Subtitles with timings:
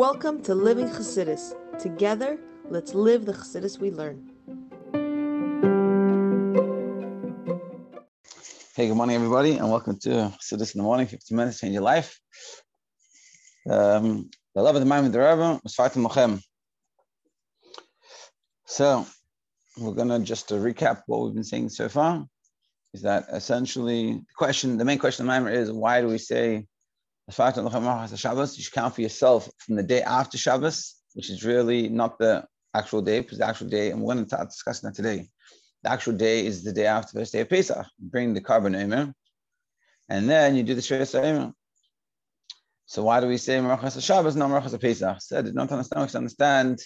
[0.00, 1.52] Welcome to Living Chassidus.
[1.78, 2.38] Together,
[2.70, 4.30] let's live the Chassidus we learn.
[8.74, 11.06] Hey, good morning, everybody, and welcome to Chassidus in the morning.
[11.06, 12.18] 15 minutes change your life.
[13.68, 16.40] Um, the love of the mind with the Rebbe Usfartem Lachem.
[18.64, 19.06] So,
[19.76, 22.24] we're going to just to recap what we've been saying so far.
[22.94, 24.78] Is that essentially the question?
[24.78, 26.68] The main question of the Mimer is why do we say
[27.32, 32.18] Shabbos, you should count for yourself from the day after Shabbos, which is really not
[32.18, 35.28] the actual day, because the actual day, and we're going to start discussing that today.
[35.82, 37.86] The actual day is the day after the first day of Pesach.
[37.98, 39.14] You bring the korban eh, omer,
[40.08, 41.52] and then you do the Shreya Omer.
[42.86, 45.20] So why do we say Marachas Shabbos, not Marachas Pesach?
[45.20, 46.80] So don't understand, we understand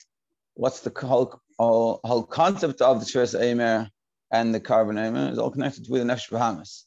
[0.55, 3.91] what's the whole, whole, whole concept of the Shreya Omer
[4.31, 6.83] and the korban eh, omer is all connected with the Nefesh Bahamis.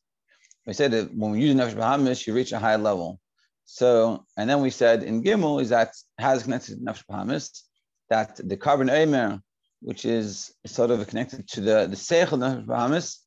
[0.65, 3.19] We said that when we use the Nefesh Bahamis, you reach a higher level.
[3.69, 7.63] So, and then we said in Gimel is that has connected to Nefesh Bahamis,
[8.09, 9.41] that the korban Omer,
[9.81, 13.17] which is sort of connected to the, the Seichel Nefesh Bahamis,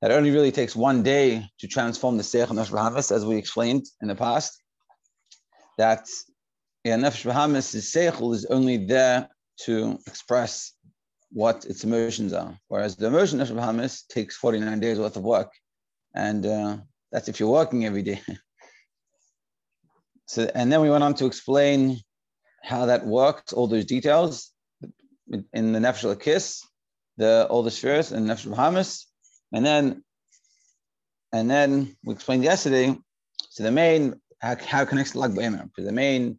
[0.00, 3.84] that only really takes one day to transform the Seichel Nefesh Bahamis, as we explained
[4.00, 4.58] in the past,
[5.76, 6.08] that
[6.82, 9.28] yeah, Nefesh Bahamis' Seichel is only there
[9.64, 10.72] to express
[11.32, 15.52] what its emotions are, whereas the emotion Nefesh Bahamis takes 49 days worth of work.
[16.14, 16.78] And uh,
[17.12, 18.22] that's if you're working every day.
[20.30, 21.98] So, and then we went on to explain
[22.62, 24.52] how that works, all those details
[25.52, 26.62] in the Nefesh Kiss,
[27.16, 29.06] the all the spheres and Nefesh Bahamis,
[29.52, 30.04] and then
[31.32, 32.96] and then we explained yesterday.
[33.48, 35.68] So the main how, how connects to Lag B'Omer.
[35.76, 36.38] The main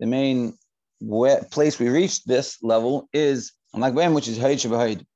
[0.00, 0.58] the main
[1.00, 5.06] where, place we reached this level is on Lag B'Omer, which is Hayid Shabahid.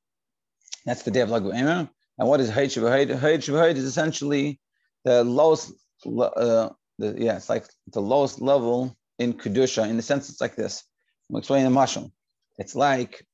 [0.87, 1.91] That's the day of Lag B'Omer.
[2.19, 3.09] And what is Hayid Shabahid?
[3.41, 4.61] Shabahid is essentially
[5.05, 5.73] the lowest
[6.07, 6.69] uh,
[7.03, 10.85] the, yeah, it's like the lowest level in Kedusha, in the sense it's like this.
[11.29, 12.11] I'm explaining the mashal.
[12.59, 13.27] It's like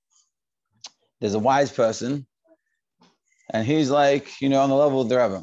[1.20, 2.26] there's a wise person,
[3.52, 5.42] and he's like, you know, on the level of the Rebbe.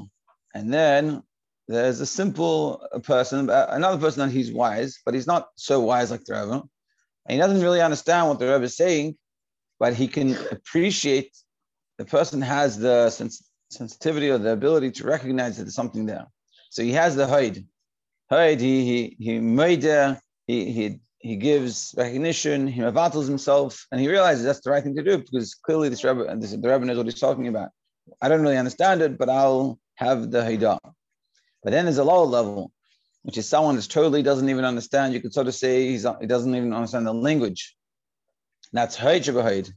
[0.53, 1.21] And then
[1.67, 6.11] there's a simple person, uh, another person that he's wise, but he's not so wise
[6.11, 6.63] like the Rebbe.
[7.25, 9.17] And he doesn't really understand what the Rebbe is saying,
[9.79, 11.35] but he can appreciate
[11.97, 16.27] the person has the sens- sensitivity or the ability to recognize that there's something there.
[16.69, 17.65] So he has the hide
[18.29, 20.15] he he he made uh,
[20.47, 24.95] he he he gives recognition, he battles himself, and he realizes that's the right thing
[24.95, 27.69] to do because clearly this Rebbe, this, the Rebbe knows what he's talking about.
[28.21, 30.77] I don't really understand it, but I'll have the Haidah.
[31.63, 32.71] But then there's a lower level,
[33.23, 35.15] which is someone that totally doesn't even understand.
[35.15, 37.75] You could sort of say he's, he doesn't even understand the language.
[38.71, 39.73] That's Haid That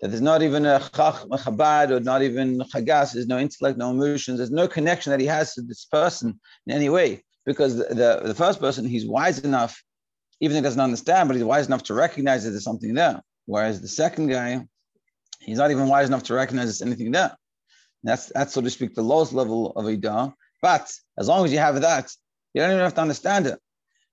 [0.00, 3.14] there's not even a chach, a or not even chagas.
[3.14, 4.38] There's no intellect, no emotions.
[4.38, 8.34] There's no connection that he has to this person in any way because the, the,
[8.34, 9.82] first person, he's wise enough,
[10.40, 13.20] even if he doesn't understand, but he's wise enough to recognize that there's something there.
[13.46, 14.66] Whereas the second guy,
[15.40, 17.36] he's not even wise enough to recognize there's anything there.
[18.02, 20.32] That's, that's so to speak, the lowest level of Idah.
[20.62, 22.10] But as long as you have that,
[22.52, 23.58] you don't even have to understand it.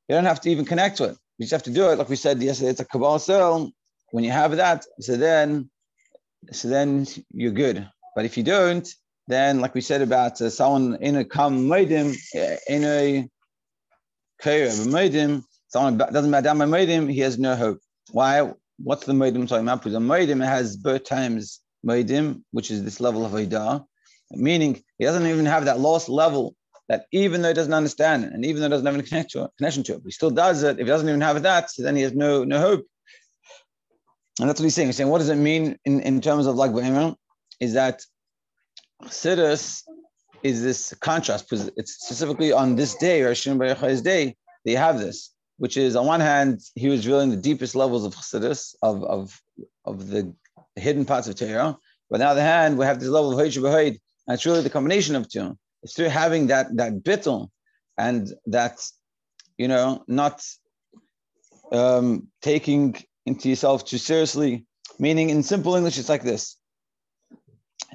[0.07, 1.17] You don't have to even connect to it.
[1.37, 1.97] You just have to do it.
[1.97, 3.71] Like we said yesterday, it's a Kabbalas Ol.
[4.11, 5.69] When you have that, so then,
[6.51, 7.89] so then you're good.
[8.15, 8.87] But if you don't,
[9.31, 13.29] then, like we said about uh, someone in a kam moedim, uh, in a
[14.43, 17.79] moedim, someone doesn't matter moedim, he has no hope.
[18.11, 18.51] Why?
[18.77, 19.79] What's the moedim talking about?
[19.79, 23.85] Because the moedim has birth times moedim, which is this level of idah,
[24.31, 26.55] meaning he doesn't even have that lost level
[26.89, 29.45] that even though he doesn't understand and even though he doesn't have any connection to
[29.45, 30.79] it, connection to it, he still does it.
[30.79, 32.85] If he doesn't even have that, then he has no no hope.
[34.39, 34.87] And that's what he's saying.
[34.87, 36.71] He's saying, what does it mean in, in terms of like
[37.59, 38.01] Is that
[39.03, 39.83] Chassidus
[40.43, 44.35] is this contrast because it's specifically on this day, or Rosh Hashanah day,
[44.65, 48.15] they have this, which is on one hand, he was revealing the deepest levels of
[48.15, 49.41] Chassidus, of, of,
[49.85, 50.33] of the
[50.75, 51.77] hidden parts of Torah.
[52.09, 54.69] But on the other hand, we have this level of Hoyd and it's really the
[54.69, 55.57] combination of two.
[55.83, 57.49] It's through having that that bittul
[57.97, 58.85] and that,
[59.57, 60.43] you know, not
[61.71, 62.95] um, taking
[63.25, 64.65] into yourself too seriously.
[64.99, 66.57] Meaning, in simple English, it's like this: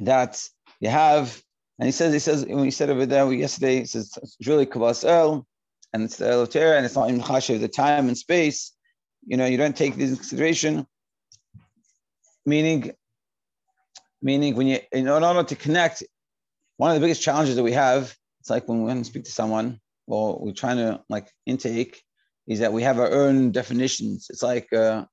[0.03, 0.43] that
[0.81, 1.43] you have,
[1.79, 4.67] and he says, he says, when he said over there yesterday, he says it's really
[4.67, 5.47] Kabbalah El,
[5.93, 8.73] and it's the El and it's not in Chashiv, the time and space.
[9.27, 10.87] You know, you don't take this into consideration.
[12.45, 12.93] Meaning,
[14.23, 16.03] meaning when you, in order to connect,
[16.77, 19.81] one of the biggest challenges that we have, it's like when we speak to someone,
[20.07, 22.03] or we're trying to like intake,
[22.47, 24.29] is that we have our own definitions.
[24.31, 25.05] It's like uh,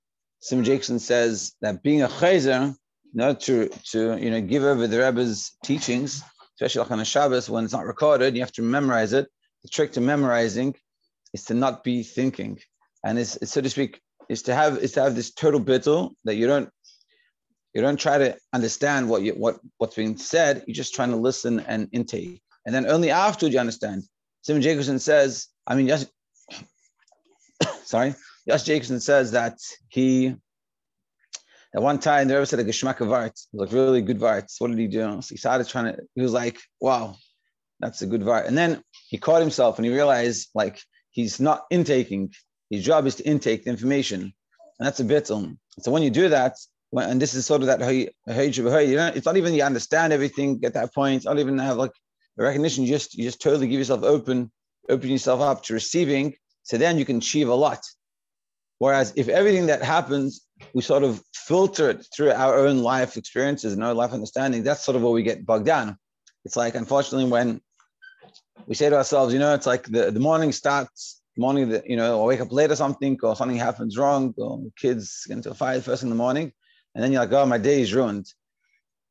[0.42, 2.76] Simon Jacobson says that being a chayzer
[3.22, 6.24] order to, to you know, give over the Rebbe's teachings,
[6.56, 9.28] especially like on a Shabbos when it's not recorded, you have to memorize it.
[9.64, 10.76] The trick to memorizing
[11.34, 12.60] is to not be thinking.
[13.04, 16.12] and it's, it's so to speak is to have is to have this total bittul
[16.24, 16.70] that you don't
[17.74, 20.64] you don't try to understand what you what what's being said.
[20.66, 24.04] You're just trying to listen and intake, and then only after you understand.
[24.42, 26.06] Simon Jacobson says, I mean, yes,
[27.84, 28.16] sorry,
[28.46, 29.58] Yes Jacobson says that
[29.90, 30.36] he
[31.76, 34.52] at one time the Rebbe said a geschmack of art, like really good art.
[34.60, 35.22] What did he do?
[35.22, 36.02] So he started trying to.
[36.16, 37.16] He was like, wow,
[37.80, 38.46] that's a good art.
[38.46, 40.82] And then he caught himself and he realized like
[41.12, 42.34] he's not intaking.
[42.70, 45.32] His job is to intake the information, and that's a bit.
[45.32, 46.58] Um, so when you do that,
[46.92, 50.62] when, and this is sort of that you know, it's not even you understand everything
[50.64, 51.18] at that point.
[51.18, 51.92] It's not even have like
[52.38, 52.84] the recognition.
[52.84, 54.52] You just you just totally give yourself open,
[54.90, 56.36] open yourself up to receiving.
[56.64, 57.84] So then you can achieve a lot.
[58.80, 63.74] Whereas if everything that happens, we sort of filter it through our own life experiences
[63.74, 65.98] and our life understanding, that's sort of where we get bogged down.
[66.46, 67.62] It's like, unfortunately, when
[68.68, 71.96] we say to ourselves, you know, it's like the, the morning starts, morning that, you
[71.96, 75.52] know, or wake up late or something, or something happens wrong, or kids get into
[75.52, 76.52] a fight first in the morning,
[76.94, 78.26] and then you're like, oh, my day is ruined.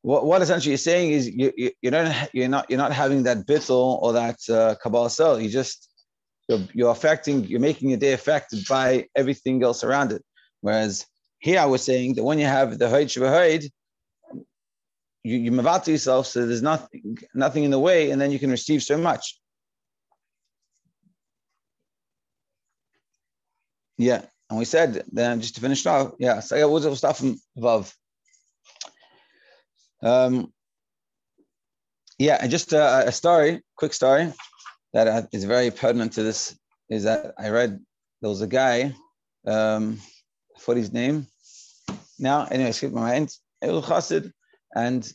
[0.03, 3.23] What, what essentially you're saying is you, you, you don't, you're not, you're not having
[3.25, 5.41] that bittul or that uh, Kabbalas Ol.
[5.41, 5.89] You just,
[6.53, 10.23] you're, you're affecting, you're making your day affected by everything else around it.
[10.61, 11.07] Whereas
[11.39, 13.69] here I was saying that when you have the Haid Shabbat
[15.25, 18.51] you, you move yourself so there's nothing, nothing in the way, and then you can
[18.51, 19.39] receive so much.
[23.99, 27.37] Yeah, and we said then just to finish off, yeah, so I was stuff from
[27.57, 27.95] above.
[30.03, 30.53] Um,
[32.19, 34.33] yeah, and just a, a story, quick story
[34.93, 36.59] that is very pertinent to this
[36.89, 37.81] is that I read
[38.21, 38.95] there was a guy,
[39.47, 39.99] um,
[40.59, 41.27] for his name
[42.19, 42.47] now.
[42.51, 43.35] Anyway, skip my mind.
[43.63, 44.33] Chassid,
[44.75, 45.13] and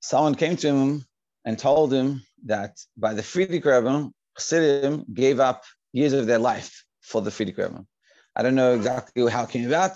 [0.00, 1.04] someone came to him
[1.44, 6.84] and told him that by the Frierdiker Rebbe, Chassidim gave up years of their life
[7.00, 7.84] for the Frierdiker Rebbe.
[8.36, 9.92] I don't know exactly how it came about,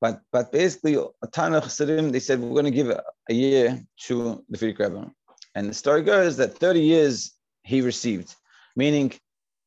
[0.00, 3.34] but but basically, a ton of Chassidim, they said, we're going to give a, a
[3.34, 5.10] year to the Frierdiker Rebbe.
[5.54, 7.32] And the story goes that 30 years
[7.64, 8.34] he received,
[8.76, 9.12] meaning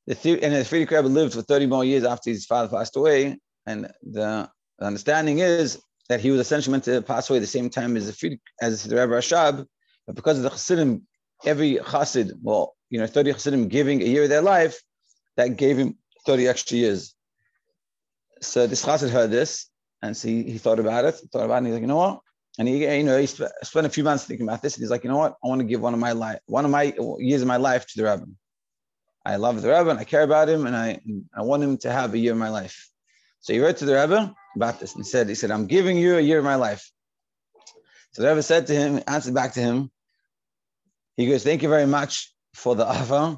[0.06, 2.96] the theory, and the Frierdiker Rebbe lived for 30 more years after his father passed
[2.96, 3.38] away.
[3.66, 4.50] And the
[4.80, 8.08] understanding is that he was essentially meant to pass away at the same time as
[8.08, 9.66] the Friedrich, as the Rebbe Rashab,
[10.06, 11.06] but because of the Chassidim,
[11.46, 14.82] every Chassid, well, you know, 30 Chassidim giving a year of their life,
[15.36, 17.14] that gave him 30 extra years.
[18.42, 19.70] So this Chassid heard this,
[20.02, 21.98] and so he, he thought about it, thought about it, and he's like, you know
[21.98, 22.22] what?
[22.58, 24.76] And he, you know, he sp- spent a few months thinking about this.
[24.76, 25.36] And he's like, you know what?
[25.44, 27.86] I want to give one of my life, one of my years of my life
[27.88, 28.26] to the Rebbe.
[29.26, 31.00] I love the Rebbe and I care about him, and I
[31.36, 32.90] I want him to have a year of my life.
[33.42, 36.18] So he wrote to the Rebbe about this and said, he said, I'm giving you
[36.18, 36.90] a year of my life.
[38.14, 39.92] So the Rebbe said to him, answered back to him.
[41.16, 43.38] He goes, thank you very much for the offer.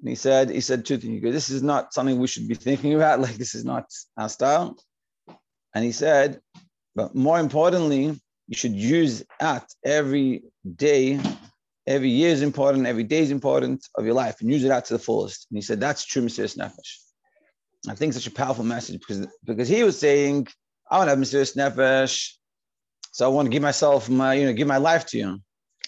[0.00, 1.14] And he said, he said two things.
[1.14, 3.20] He goes, this is not something we should be thinking about.
[3.26, 3.86] Like this is not
[4.16, 4.76] our style.
[5.74, 6.40] And he said,
[6.94, 8.18] but more importantly,
[8.50, 10.42] you should use at every
[10.74, 11.20] day,
[11.86, 14.84] every year is important, every day is important of your life, and use it out
[14.86, 15.46] to the fullest.
[15.50, 16.92] And he said, that's true Mesiras Nefesh.
[17.88, 20.48] I think such a powerful message because because he was saying,
[20.90, 22.32] I want to have Mesiras Nefesh,
[23.12, 25.38] so I want to give myself my, you know, give my life to you.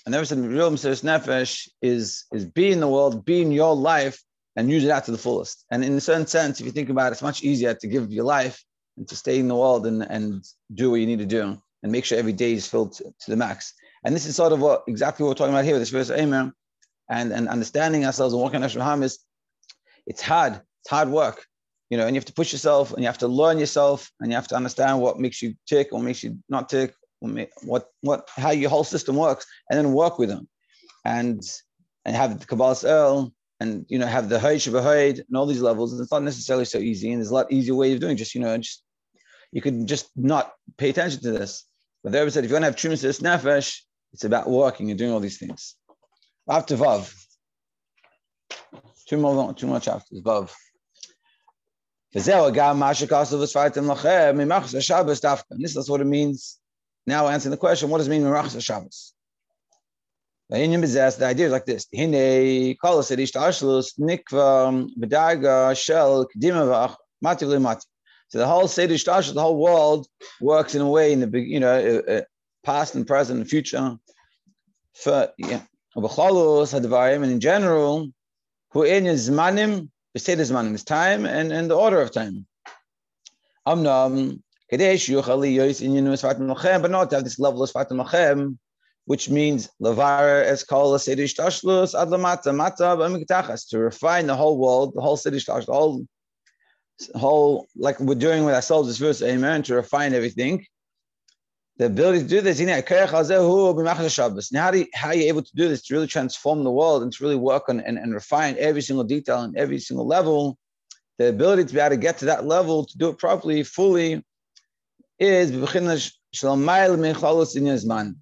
[0.06, 3.74] I never said real Mesiras Nefesh is is be in the world, be in your
[3.74, 4.22] life,
[4.54, 5.66] and use it out to the fullest.
[5.72, 8.12] And in a certain sense, if you think about it, it's much easier to give
[8.12, 8.64] your life
[8.96, 11.92] and to stay in the world and, and do what you need to do and
[11.92, 13.74] make sure every day is filled to, to the max.
[14.04, 16.52] And this is sort of what exactly what we're talking about here this verse Amen.
[17.08, 19.18] And, and understanding ourselves and walking on is
[20.06, 21.46] it's hard, it's hard work.
[21.90, 24.30] You know, and you have to push yourself and you have to learn yourself and
[24.30, 26.94] you have to understand what makes you tick, or makes you not tick,
[27.64, 30.48] what what how your whole system works, and then work with them.
[31.04, 31.42] And
[32.04, 35.60] and have the Kabbalah Earl and you know have the Hayd Shabbat and all these
[35.60, 35.98] levels.
[35.98, 38.12] It's not necessarily so easy, and there's a lot easier way of doing.
[38.12, 38.16] It.
[38.16, 38.82] Just you know, just
[39.52, 41.64] you could just not pay attention to this.
[42.02, 43.80] But the Rebbe said, if you want to have tremendous nefesh,
[44.12, 45.76] it's about working and doing all these things.
[46.48, 47.14] After Vav,
[49.08, 50.20] two more, two more chapters.
[50.20, 50.50] Vav.
[52.14, 52.34] This is
[55.88, 56.58] what it means.
[57.06, 59.14] Now answering the question, what does it mean Merachas Shabbos?
[60.50, 61.86] The idea is like this.
[61.96, 63.02] Hine nikva
[65.74, 67.86] shel lemati.
[68.32, 70.06] So the whole Seder Shtash, the whole world
[70.40, 72.20] works in a way in the you know uh, uh,
[72.64, 73.98] past and present and future.
[74.94, 75.60] For yeah,
[75.94, 78.08] and in general,
[78.70, 82.46] who in zmanim, the Seder zmanim is time and, and the order of time.
[83.68, 87.70] Amnam kadesh yuchali yois in yinu sfatim lachem, but not to have this level of
[87.70, 88.56] sfatim lachem,
[89.04, 94.56] which means levar es kol Seder Shtashlus ad lamata mata b'mikitachas to refine the whole
[94.56, 96.06] world, the whole Seder Shtash, the whole
[97.14, 100.66] whole, like we're doing with ourselves this verse, amen, to refine everything.
[101.78, 102.80] The ability to do this, now
[104.62, 107.02] how, do you, how are you able to do this to really transform the world
[107.02, 110.58] and to really work on and, and refine every single detail and every single level?
[111.18, 114.22] The ability to be able to get to that level, to do it properly, fully,
[115.18, 115.50] is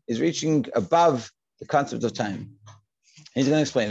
[0.09, 2.53] is reaching above the concept of time.
[3.35, 3.91] He's going to explain.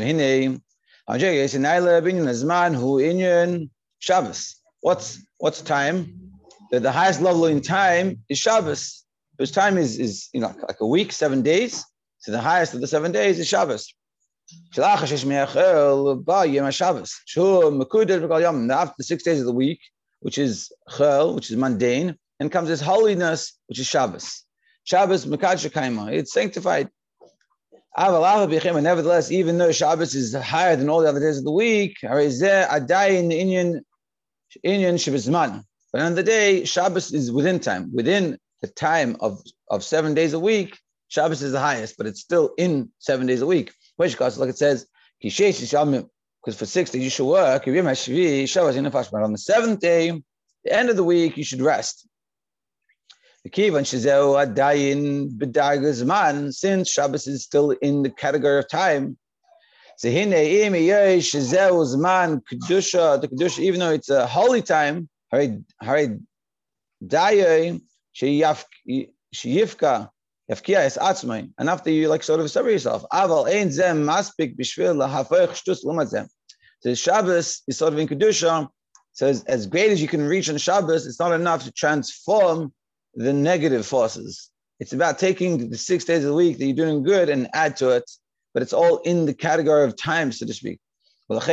[4.81, 6.31] What's what's time?
[6.71, 9.05] The, the highest level in time is Shabbos.
[9.37, 11.83] Because time is, is you know like a week, seven days.
[12.19, 13.93] So the highest of the seven days is Shabbos.
[14.75, 14.81] After
[18.97, 19.79] the six days of the week,
[20.21, 24.43] which is chel, which is mundane, and comes this holiness, which is Shabbos.
[24.83, 26.13] Shabbos Mekadshakaima.
[26.13, 26.89] It's sanctified.
[27.97, 31.97] Nevertheless, even though Shabbos is higher than all the other days of the week,
[34.65, 39.83] Inyan Inyan But on the day, Shabbos is within time, within the time of, of
[39.83, 40.77] seven days a week.
[41.07, 43.73] Shabbos is the highest, but it's still in seven days a week.
[43.97, 44.85] Which because like it says,
[45.21, 47.67] because for six days you should work.
[47.67, 50.21] On the seventh day,
[50.63, 52.07] the end of the week, you should rest.
[53.45, 53.67] Since
[56.89, 59.17] Shabbos is still in the category of time,
[63.59, 65.09] even though it's a holy time,
[71.59, 73.05] and after you like sort of separate yourself.
[76.81, 78.67] so Shabbos is sort of in Kedusha.
[79.11, 82.73] So as, as great as you can reach on Shabbos, it's not enough to transform
[83.15, 84.49] the negative forces.
[84.79, 87.75] It's about taking the six days of the week that you're doing good and add
[87.77, 88.09] to it,
[88.53, 90.79] but it's all in the category of time, so to speak.
[91.29, 91.45] In order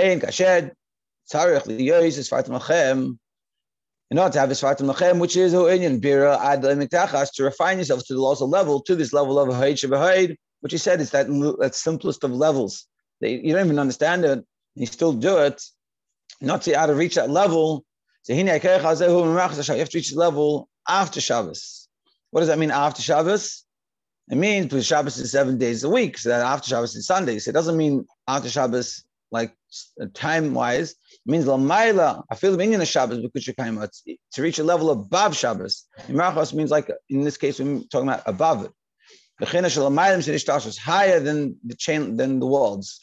[4.33, 8.47] to have a Sfartim Lachem, which is Bira Ad to refine yourself to the also
[8.47, 11.27] level, to this level of Haid Shabahid, which he said is that,
[11.61, 12.87] that simplest of levels.
[13.21, 15.63] You don't even understand it, you still do it.
[16.41, 17.85] Not to out of reach that level.
[18.23, 21.89] So you have to reach the level after Shabbos.
[22.31, 23.66] What does that mean after Shabbos?
[24.31, 27.47] It means because Shabbos is seven days a week, so that after Shabbos is Sundays.
[27.47, 29.55] It doesn't mean after Shabbos like
[30.01, 30.91] uh, time wise.
[30.93, 32.25] It means lamaila.
[32.31, 35.85] I feel the meaning of Shabbos to reach a level above Shabbos.
[36.09, 38.73] Imrachos means like in this case we're talking about above it.
[39.39, 43.01] Higher than the chain than the walls.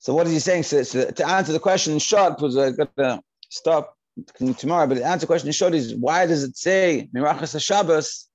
[0.00, 0.64] So what is he saying?
[0.64, 3.96] So, so to answer the question in short, because I got to stop
[4.56, 8.27] tomorrow, but the answer the question short is why does it say Mirachas Shabbos?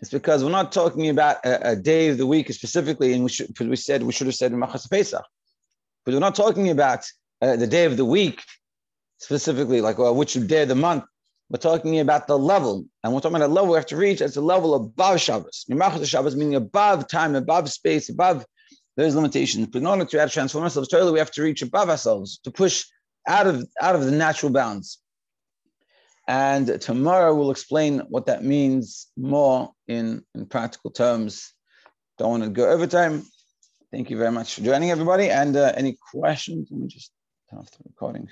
[0.00, 3.30] It's because we're not talking about a, a, day of the week specifically, and we
[3.30, 5.24] should we said we should have said Mirachas Pesach,
[6.04, 7.06] but we're not talking about
[7.40, 8.42] uh, the day of the week
[9.18, 11.04] specifically, like which day of the month.
[11.48, 14.20] We're talking about the level, and we're talking about a level we have to reach.
[14.20, 15.64] It's a level above Shabbos.
[15.70, 18.44] Mirachas Shabbos meaning above time, above space, above
[18.96, 19.68] those limitations.
[19.68, 22.84] But in order to transform ourselves totally, we have to reach above ourselves to push
[23.26, 24.98] out of out of the natural bounds.
[26.28, 31.52] And tomorrow we'll explain what that means more in, in practical terms.
[32.18, 33.24] Don't want to go over time.
[33.92, 35.30] Thank you very much for joining everybody.
[35.30, 36.68] And uh, any questions?
[36.70, 37.12] Let me just
[37.50, 38.28] turn off the recording.